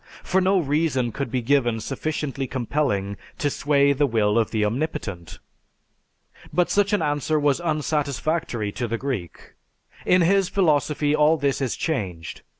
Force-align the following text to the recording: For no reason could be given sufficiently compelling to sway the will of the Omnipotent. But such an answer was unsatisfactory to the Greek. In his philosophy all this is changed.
For 0.23 0.41
no 0.41 0.57
reason 0.59 1.11
could 1.11 1.29
be 1.29 1.43
given 1.43 1.79
sufficiently 1.79 2.47
compelling 2.47 3.17
to 3.37 3.51
sway 3.51 3.93
the 3.93 4.07
will 4.07 4.35
of 4.39 4.49
the 4.49 4.65
Omnipotent. 4.65 5.37
But 6.51 6.71
such 6.71 6.91
an 6.91 7.03
answer 7.03 7.39
was 7.39 7.61
unsatisfactory 7.61 8.71
to 8.71 8.87
the 8.87 8.97
Greek. 8.97 9.53
In 10.03 10.23
his 10.23 10.49
philosophy 10.49 11.15
all 11.15 11.37
this 11.37 11.61
is 11.61 11.75
changed. 11.75 12.41